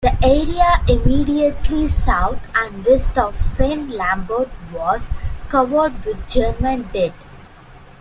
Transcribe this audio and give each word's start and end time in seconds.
The 0.03 0.25
area 0.25 0.77
immediately 0.87 1.87
south 1.87 2.39
and 2.55 2.83
west 2.83 3.15
of 3.19 3.39
St. 3.39 3.91
Lambert 3.91 4.49
was 4.73 5.03
covered 5.47 6.03
with 6.03 6.27
German 6.27 6.89
dead. 6.91 7.13